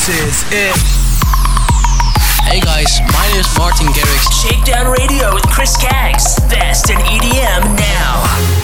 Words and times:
This 0.00 0.08
is 0.08 0.44
it. 0.50 0.76
Hey 2.44 2.58
guys, 2.60 3.00
my 3.12 3.28
name 3.28 3.40
is 3.40 3.58
Martin 3.58 3.86
Garrix. 3.88 4.32
Shakedown 4.32 4.90
Radio 4.90 5.34
with 5.34 5.44
Chris 5.50 5.76
Caggs. 5.76 6.40
Best 6.48 6.88
in 6.88 6.96
EDM 6.96 7.76
now. 7.76 8.59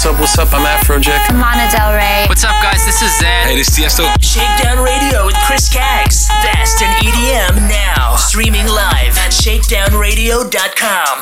What's 0.00 0.08
up? 0.08 0.16
What's 0.16 0.38
up? 0.40 0.48
I'm 0.56 0.64
Afrojack. 0.64 1.28
I'm 1.28 1.36
Lana 1.36 1.68
Del 1.68 1.92
Rey. 1.92 2.24
What's 2.24 2.40
up, 2.40 2.56
guys? 2.64 2.80
This 2.88 3.04
is 3.04 3.12
Zedd. 3.20 3.52
Hey, 3.52 3.56
this 3.60 3.68
is 3.68 3.76
Tiesto. 3.76 4.08
Shakedown 4.24 4.80
Radio 4.80 5.28
with 5.28 5.36
Chris 5.44 5.68
Caggs. 5.68 6.24
Best 6.40 6.80
in 6.80 6.88
EDM 7.04 7.68
now. 7.68 8.16
Streaming 8.16 8.64
live 8.64 9.12
at 9.20 9.28
shakedownradio.com. 9.28 11.16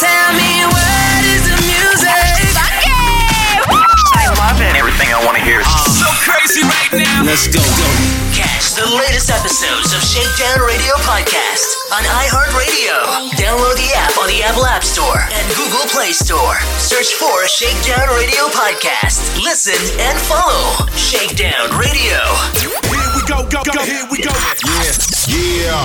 Tell 0.00 0.32
me 0.32 0.64
what 0.64 1.20
is 1.28 1.44
the 1.44 1.60
music? 1.60 2.56
Fuck 2.56 2.88
it! 2.88 3.68
I 4.16 4.32
love 4.40 4.56
it. 4.64 4.72
Everything 4.72 5.12
I 5.12 5.20
want 5.20 5.36
to 5.36 5.44
hear 5.44 5.60
is 5.60 5.68
so 5.68 6.01
crazy 6.22 6.62
right 6.62 7.02
now. 7.02 7.26
Let's 7.26 7.50
go, 7.50 7.58
go. 7.58 7.88
Catch 8.30 8.78
the 8.78 8.86
latest 8.94 9.28
episodes 9.30 9.90
of 9.90 10.00
Shakedown 10.00 10.62
Radio 10.62 10.94
Podcast 11.02 11.66
on 11.90 12.02
iHeartRadio. 12.06 13.34
Download 13.34 13.74
the 13.74 13.90
app 13.98 14.14
on 14.22 14.28
the 14.30 14.42
Apple 14.46 14.64
App 14.64 14.84
Store 14.84 15.18
and 15.18 15.44
Google 15.58 15.84
Play 15.90 16.12
Store. 16.12 16.56
Search 16.78 17.14
for 17.18 17.46
Shakedown 17.50 18.06
Radio 18.14 18.46
Podcast. 18.54 19.42
Listen 19.42 19.78
and 19.98 20.16
follow 20.30 20.86
Shakedown 20.94 21.74
Radio. 21.74 22.22
Here 22.54 22.70
we 22.86 23.22
go, 23.26 23.42
go, 23.50 23.62
go, 23.66 23.82
here 23.82 24.06
we 24.10 24.22
go. 24.22 24.30
Yeah. 24.30 25.11
Yeah. 25.28 25.78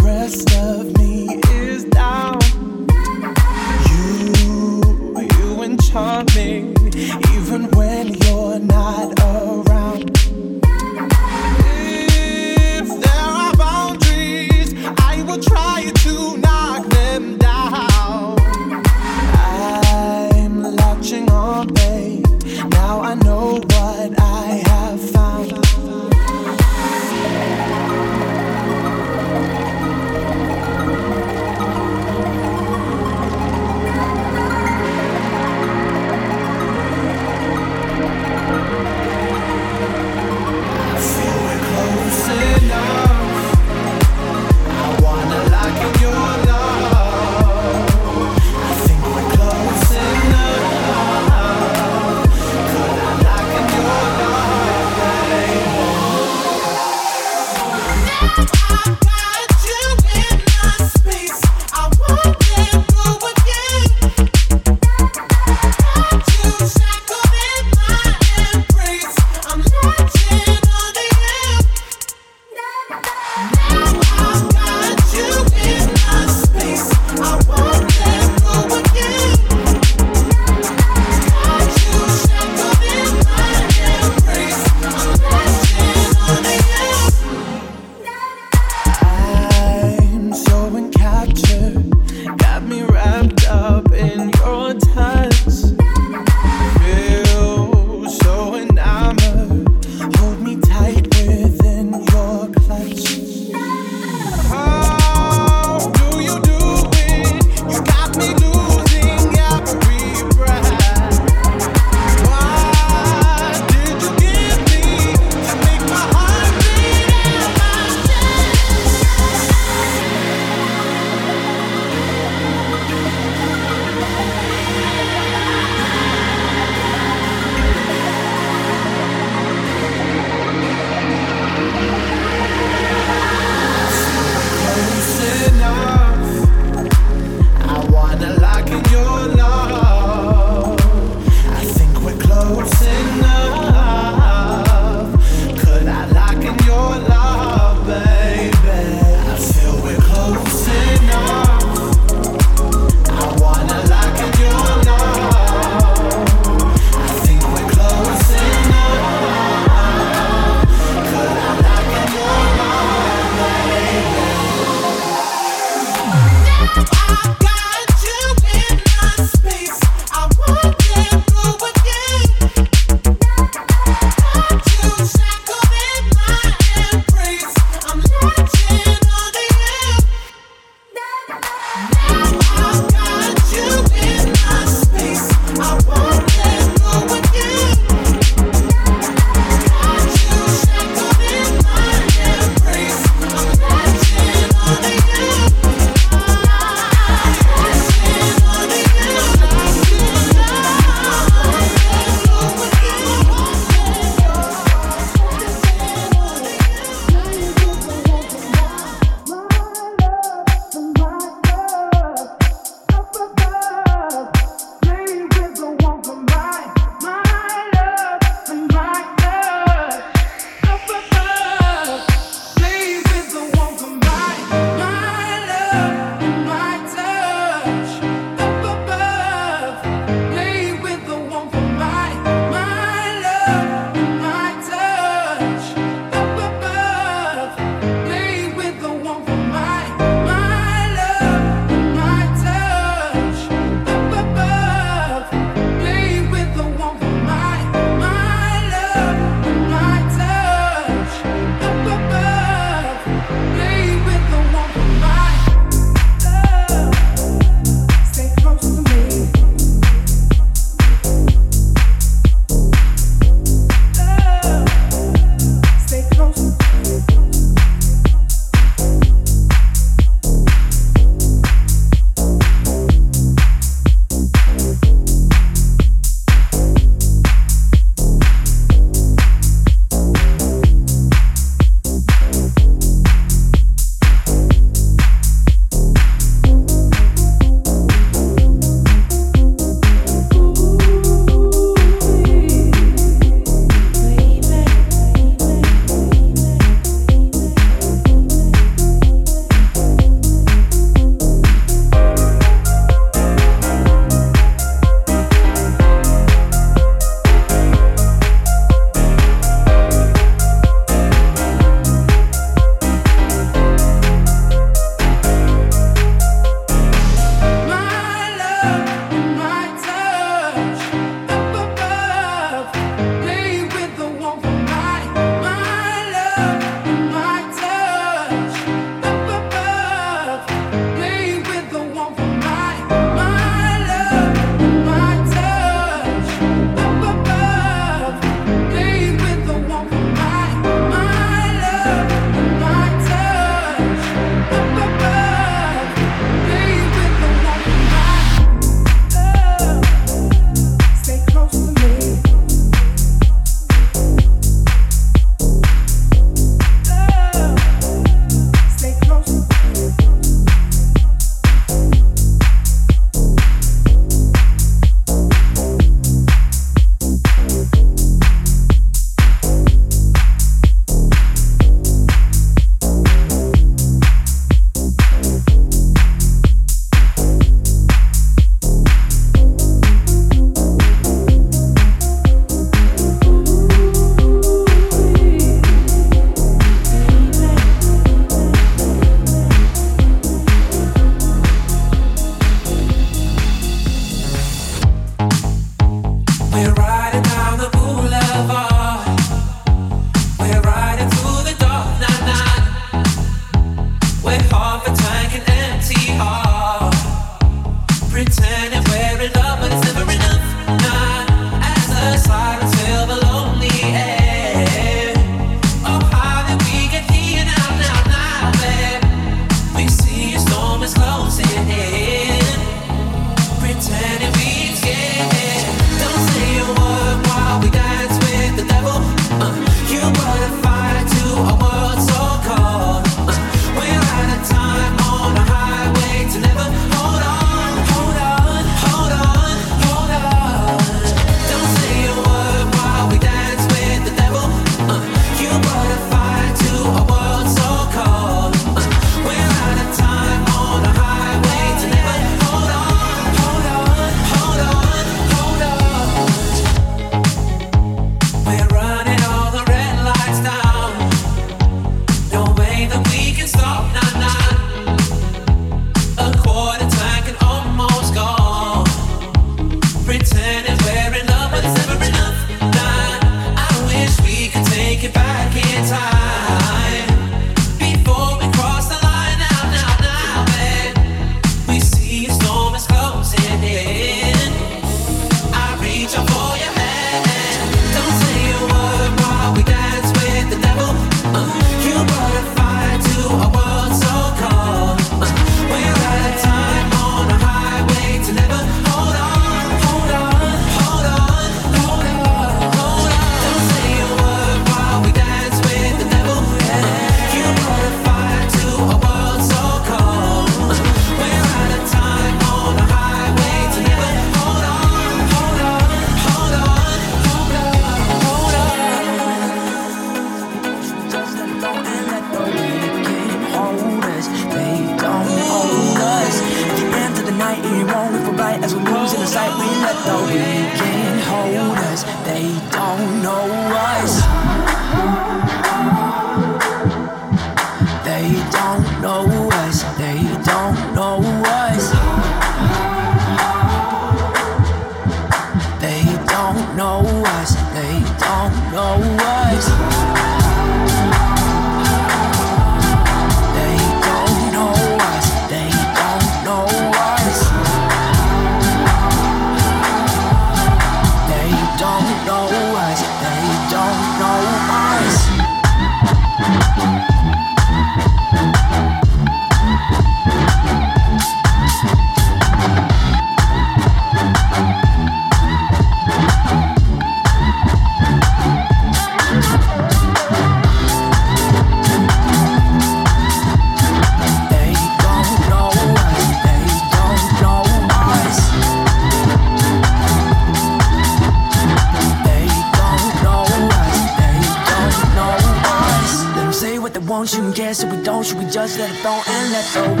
let 599.61 599.75
go. 599.75 600.00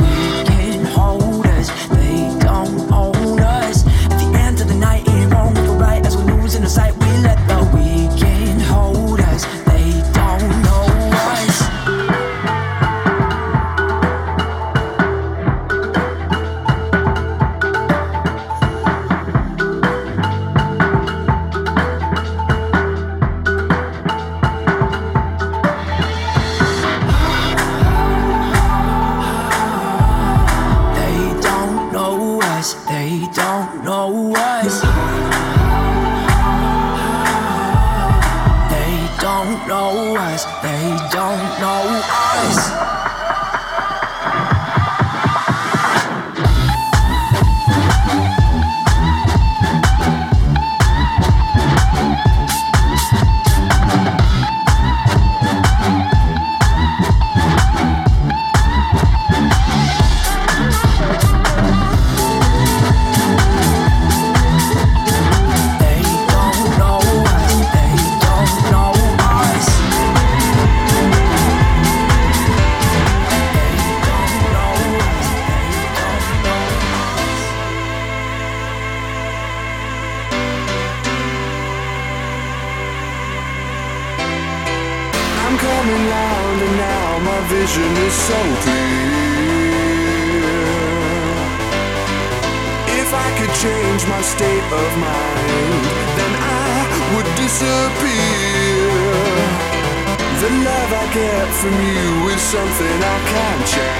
I 100.93 101.07
get 101.13 101.47
from 101.55 101.71
you 101.71 102.29
is 102.35 102.41
something 102.41 102.97
I 103.15 103.17
can't 103.31 103.63
change. 103.75 103.91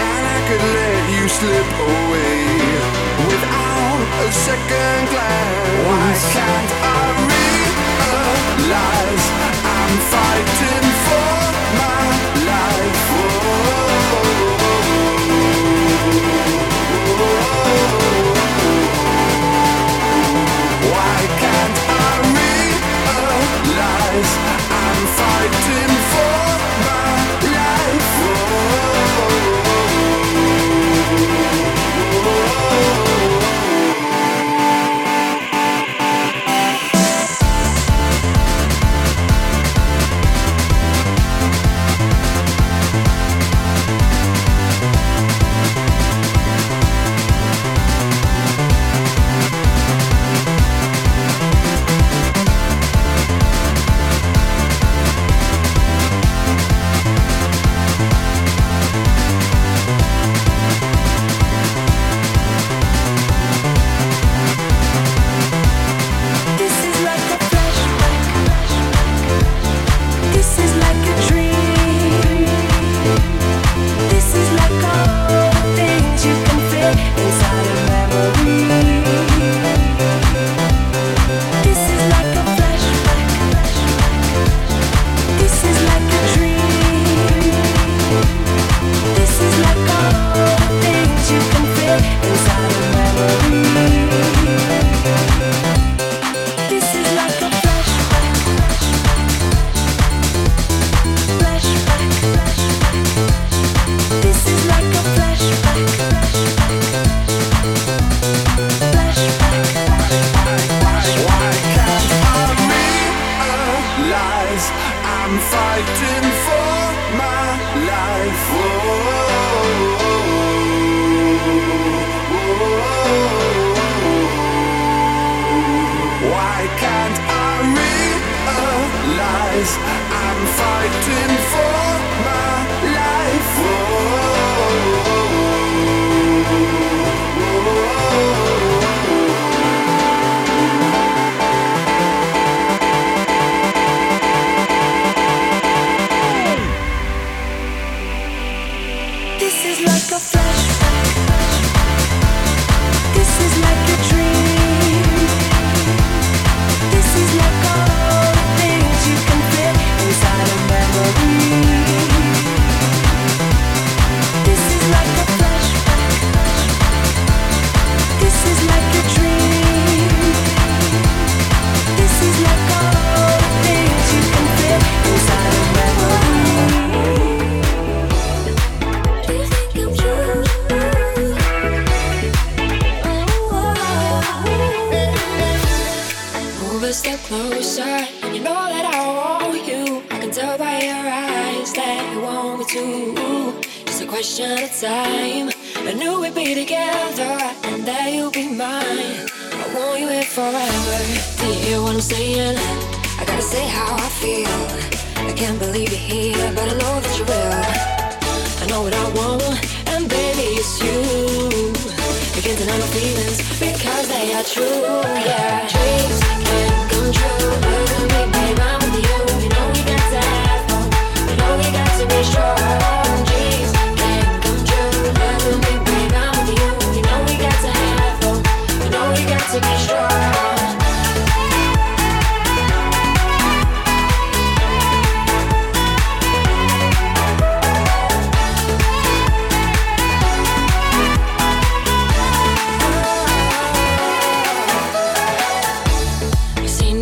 And 0.00 0.24
I 0.36 0.38
could 0.48 0.64
let 0.80 1.04
you 1.12 1.28
slip 1.28 1.70
away 1.92 2.40
without 3.28 4.00
a 4.24 4.32
second 4.32 5.12
glance. 5.12 5.84
Why 5.84 6.08
can't 6.32 6.72
I 6.80 7.04
realize 8.64 9.26
I'm 9.76 9.94
fighting 10.12 10.88
for 11.04 11.36
my 11.76 12.05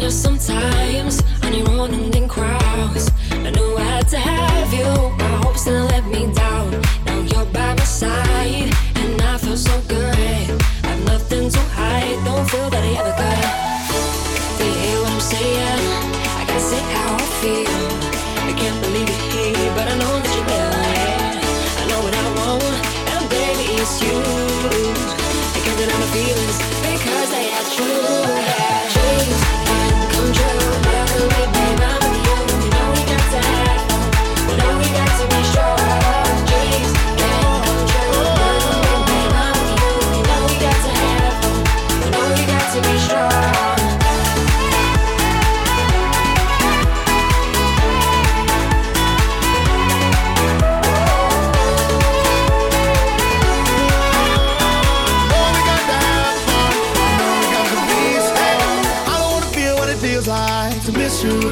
You 0.05 0.11
sometimes 0.11 1.23
on 1.43 1.55
your 1.55 1.71
own 1.71 2.14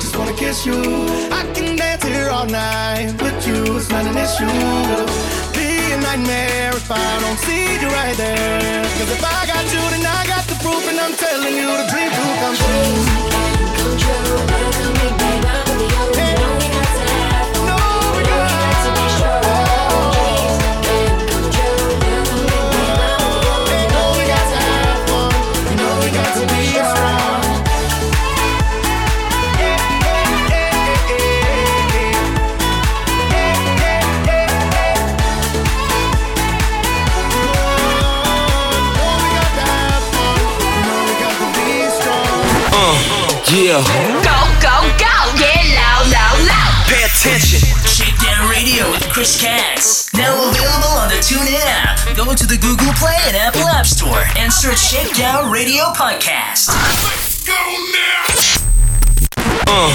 Just 0.03 0.17
wanna 0.17 0.33
kiss 0.33 0.67
you. 0.67 0.75
I 1.31 1.49
can 1.55 1.77
dance 1.77 2.03
here 2.03 2.29
all 2.29 2.45
night 2.45 3.15
with 3.23 3.47
you. 3.47 3.77
It's 3.77 3.89
not 3.89 4.05
an 4.05 4.17
issue. 4.19 4.51
Be 5.55 5.93
a 5.95 5.99
nightmare 6.01 6.75
if 6.75 6.91
I 6.91 7.21
don't 7.21 7.39
see 7.47 7.79
you 7.81 7.87
right 7.87 8.17
there. 8.17 8.83
Cause 8.99 9.11
if 9.17 9.25
I 9.25 9.47
got 9.47 9.65
you, 9.73 9.83
then 9.95 10.05
I 10.05 10.27
got 10.27 10.45
the 10.49 10.57
proof, 10.57 10.89
and 10.91 10.99
I'm 10.99 11.15
telling 11.15 11.55
you 11.55 11.69
the 11.81 11.87
dream 11.93 12.11
will 12.11 12.37
come 12.43 12.57
true. 12.57 13.32
Yeah. 43.53 43.85
Go, 44.25 44.39
go, 44.65 44.81
go! 44.97 45.37
Get 45.37 45.77
loud, 45.77 46.09
loud, 46.09 46.49
loud! 46.49 46.87
Pay 46.89 47.05
attention! 47.05 47.61
Shakedown 47.87 48.49
Radio 48.49 48.91
with 48.91 49.07
Chris 49.11 49.39
Caggs. 49.39 50.09
Now 50.15 50.49
available 50.49 50.89
on 50.97 51.11
the 51.11 51.17
TuneIn 51.17 51.61
app. 51.67 52.17
Go 52.17 52.35
to 52.35 52.47
the 52.47 52.57
Google 52.57 52.95
Play 52.95 53.19
and 53.27 53.37
Apple 53.37 53.69
App 53.69 53.85
Store 53.85 54.25
and 54.39 54.51
search 54.51 54.79
Shakedown 54.79 55.53
Radio 55.53 55.85
Podcast. 55.93 57.32
Uh, 59.67 59.91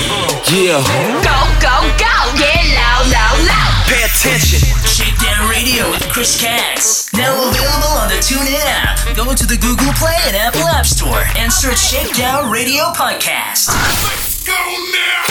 yeah. 0.52 0.80
Go, 1.24 1.38
go, 1.60 1.76
go! 1.98 2.16
Get 2.38 2.64
loud, 2.76 3.06
loud, 3.12 3.40
loud! 3.48 3.72
Pay 3.88 4.04
attention! 4.06 4.60
Shakedown 4.88 5.50
Radio 5.50 5.90
with 5.92 6.08
Chris 6.12 6.40
Caggs. 6.40 7.10
Now 7.14 7.34
available 7.36 7.94
on 8.00 8.10
the 8.10 8.20
TuneIn 8.22 8.62
app. 8.66 9.00
Go 9.16 9.34
to 9.34 9.46
the 9.46 9.58
Google 9.58 9.94
Play 10.00 10.18
and 10.28 10.36
Apple 10.36 10.68
App 10.68 10.86
Store 10.86 11.24
and 11.38 11.52
search 11.52 11.80
Shakedown 11.80 12.52
Radio 12.52 12.84
Podcast. 12.96 13.70
Let's 13.70 14.46
go 14.46 14.54
now. 14.54 15.26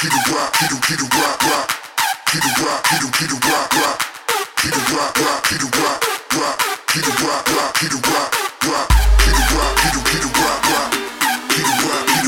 Get 0.00 0.12
a 0.12 0.20
rock, 0.32 0.52
get 0.56 0.72
a, 0.72 0.78
get 0.80 1.00
a 1.00 1.06
rock, 1.12 1.38
rock. 1.44 1.66
Get 2.32 2.40
a 2.40 2.50
rock, 2.64 2.80
get 2.88 3.02
a, 3.02 3.08
get 3.10 3.30
a 3.30 3.36
rock, 3.44 3.68
rock. 3.74 3.98
Get 4.62 4.72
a 4.72 4.80
rock, 4.94 5.12
rock, 5.18 5.40
get 5.50 5.60
a 5.60 5.68
rock, 5.76 6.00
rock. 6.36 6.56
Get 6.90 7.04
a 7.04 7.12
rock, 7.20 7.44
rock, 7.48 7.72
get 7.80 7.92
a 7.92 7.98
rock, 8.00 8.30
rock. 8.64 8.88
Get 9.20 9.36
a 9.36 9.42
rock, 9.52 9.74
get 9.80 9.94
a, 9.94 10.00
get 10.00 10.24
a 10.24 10.30
rock, 10.40 10.60
rock. 10.70 10.90
Get 11.50 11.66
a 11.66 11.74
rock, 11.84 12.19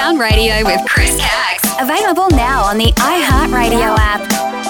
Shakedown 0.00 0.18
Radio 0.18 0.64
with 0.64 0.80
Chris 0.88 1.14
Caggs. 1.20 1.62
Available 1.78 2.30
now 2.30 2.64
on 2.64 2.78
the 2.78 2.90
iHeartRadio 2.96 3.94
app. 4.00 4.24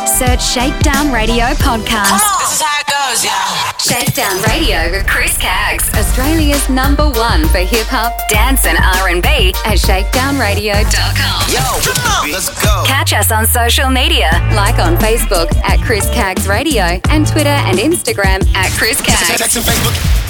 Search 0.08 0.42
Shakedown 0.42 1.12
Radio 1.12 1.44
Podcast. 1.62 2.18
This 2.42 2.54
is 2.54 2.60
how 2.60 2.80
it 2.80 2.86
goes, 2.90 3.24
yeah. 3.24 3.70
Shakedown 3.78 4.42
Radio 4.50 4.90
with 4.90 5.06
Chris 5.06 5.38
Caggs, 5.38 5.88
Australia's 5.94 6.68
number 6.68 7.08
one 7.08 7.46
for 7.46 7.58
hip 7.58 7.86
hop, 7.86 8.12
dance, 8.28 8.66
and 8.66 8.76
R&B 8.76 9.54
at 9.64 9.78
shakedownradio.com. 9.78 11.40
Yo, 11.46 11.62
come 11.86 12.10
on, 12.10 12.32
let's 12.32 12.50
go. 12.60 12.82
Catch 12.84 13.12
us 13.12 13.30
on 13.30 13.46
social 13.46 13.88
media, 13.88 14.30
like 14.56 14.80
on 14.80 14.96
Facebook 14.96 15.54
at 15.62 15.78
Chris 15.86 16.10
Caggs 16.10 16.48
Radio 16.48 16.98
and 17.08 17.24
Twitter 17.24 17.54
and 17.70 17.78
Instagram 17.78 18.44
at 18.56 18.72
Chris 18.72 19.00
Caggs. 19.00 20.29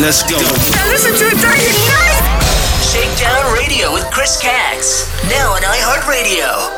Let's 0.00 0.22
go. 0.24 0.38
Now 0.72 0.88
listen 0.88 1.12
to 1.12 1.26
it, 1.26 1.36
during 1.36 1.60
the 1.60 1.76
night. 1.92 2.24
Shakedown 2.80 3.52
Radio 3.52 3.92
with 3.92 4.10
Chris 4.10 4.40
Caggs. 4.40 5.04
Now 5.28 5.52
on 5.52 5.60
iHeartRadio. 5.60 6.75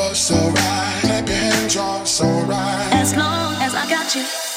It's 0.00 0.30
alright. 0.30 1.74
Y'all. 1.74 2.02
As 2.02 3.14
long 3.16 3.54
as 3.62 3.74
I 3.74 3.86
got 3.88 4.14
you. 4.14 4.47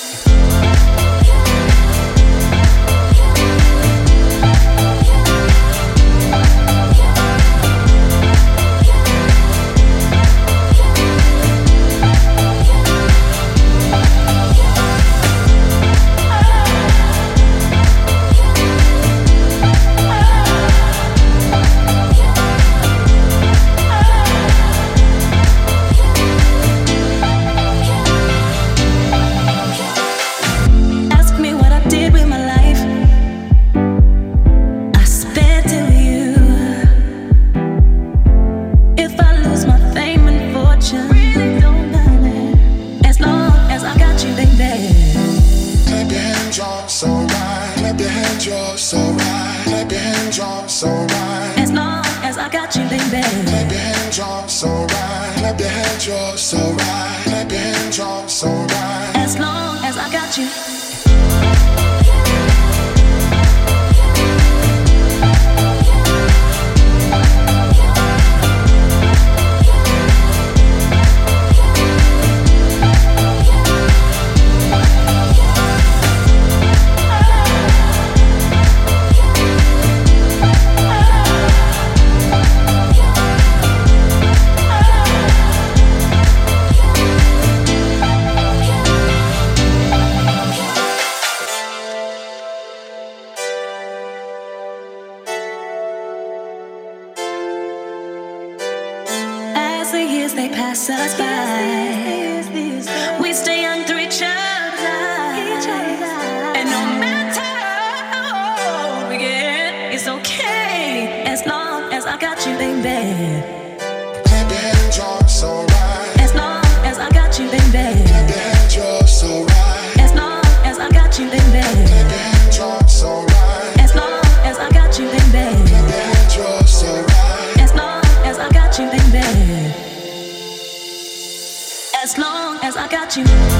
You. 133.18 133.51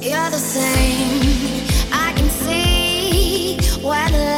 You're 0.00 0.30
the 0.30 0.38
same. 0.38 1.66
I 1.92 2.12
can 2.14 2.30
see 2.30 3.58
when 3.82 4.12
the 4.12 4.37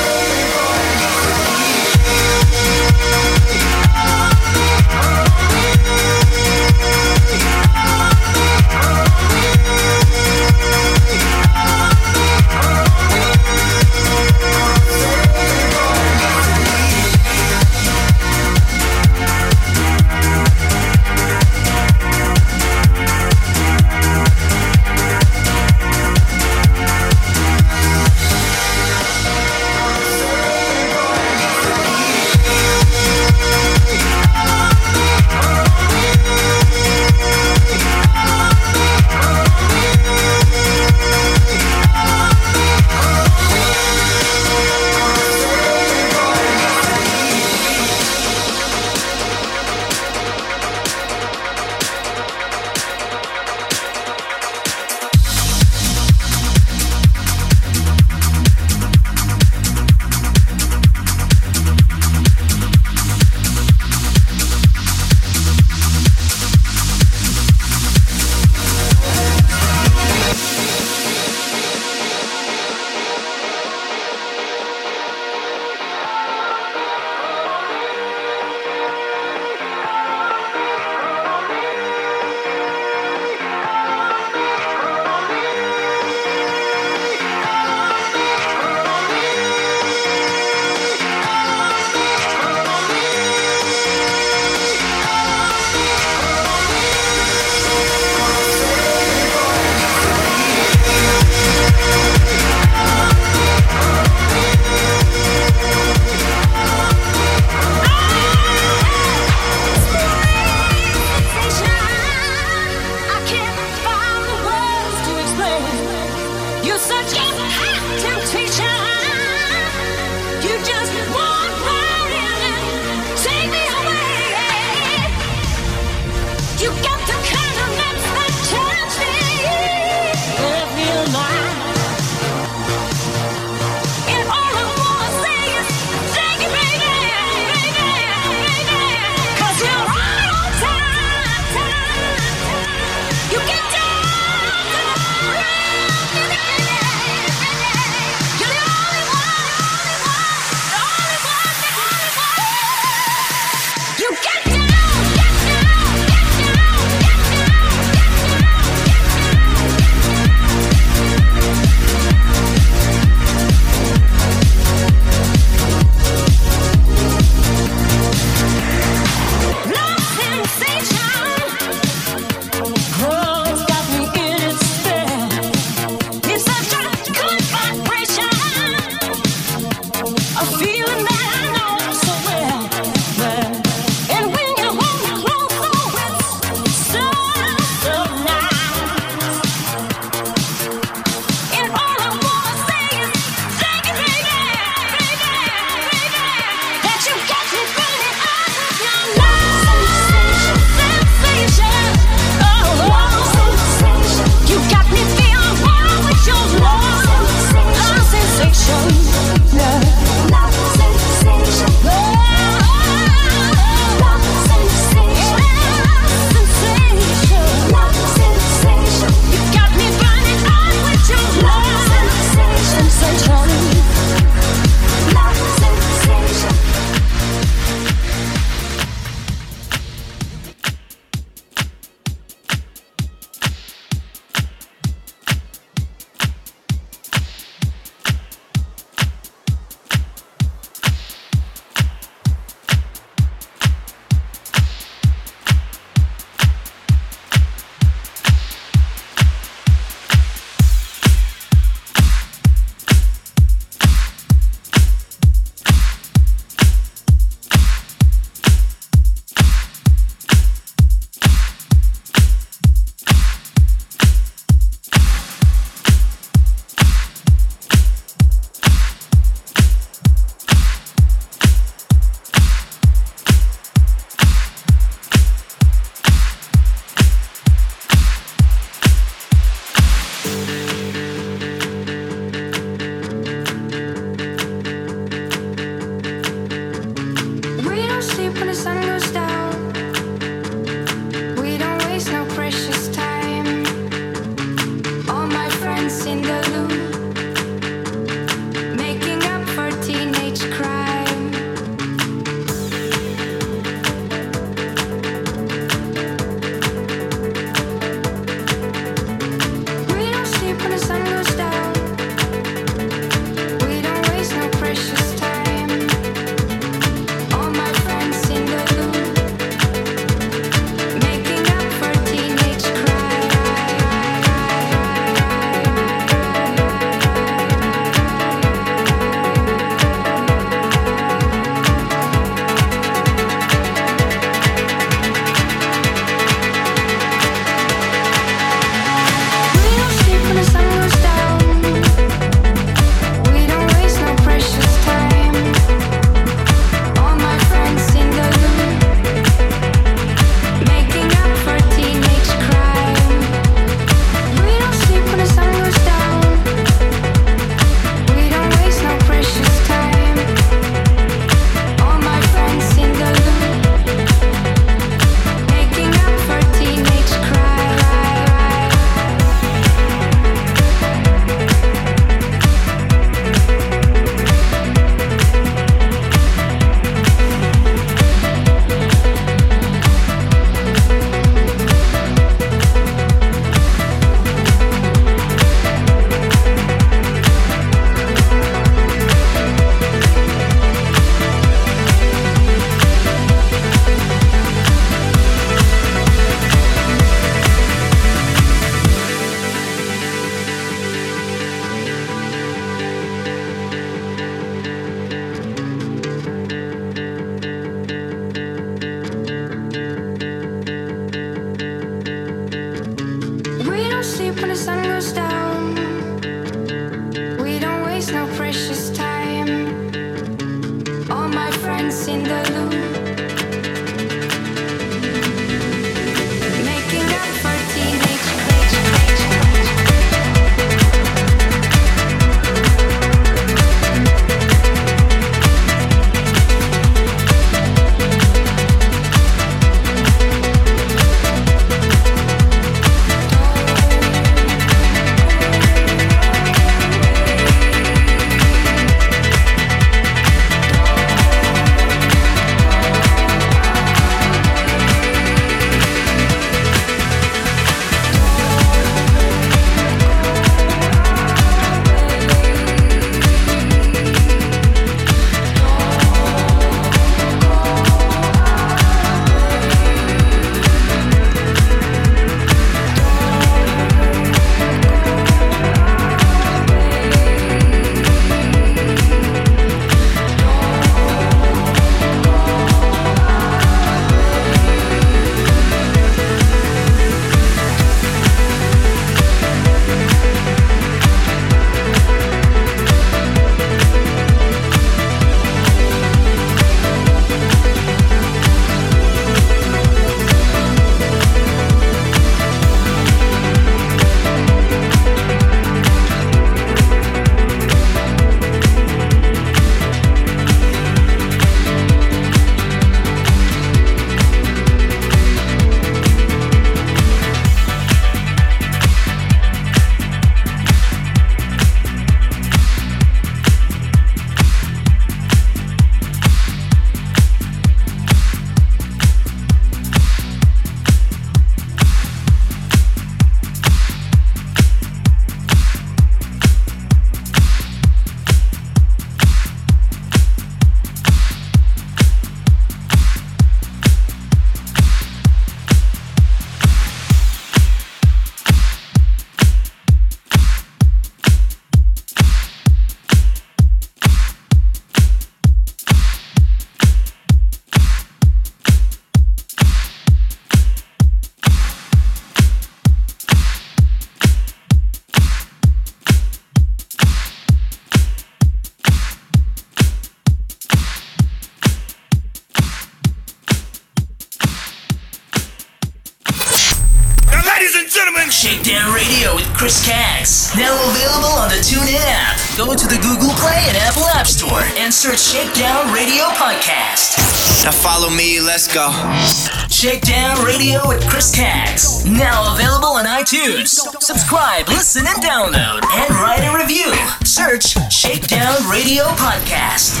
iTunes. 593.28 593.76
Subscribe, 594.00 594.68
listen, 594.68 595.04
and 595.06 595.22
download, 595.22 595.84
and 595.84 596.10
write 596.16 596.40
a 596.48 596.56
review. 596.56 596.88
Search 597.24 597.76
Shakedown 597.92 598.56
Radio 598.70 599.04
Podcast. 599.20 600.00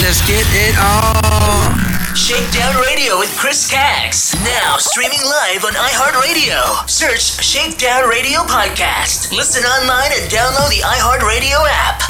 Let's 0.00 0.24
get 0.26 0.46
it 0.56 0.78
on. 0.80 2.16
Shakedown 2.16 2.80
Radio 2.80 3.18
with 3.18 3.28
Chris 3.36 3.70
Caggs. 3.70 4.34
Now 4.42 4.76
streaming 4.78 5.20
live 5.22 5.64
on 5.66 5.72
iHeartRadio. 5.72 6.88
Search 6.88 7.44
Shakedown 7.44 8.08
Radio 8.08 8.40
Podcast. 8.40 9.36
Listen 9.36 9.64
online 9.64 10.12
and 10.18 10.30
download 10.30 10.70
the 10.70 10.80
iHeartRadio 10.80 11.60
app. 11.68 12.09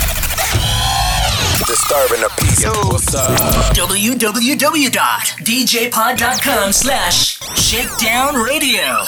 Disturbing 1.71 2.21
the 2.21 2.29
peace. 2.37 2.65
What's 2.67 3.15
up? 3.15 3.31
www.djpod.com 3.77 6.73
slash 6.73 7.39
shakedown 7.57 8.35
radio. 8.35 9.05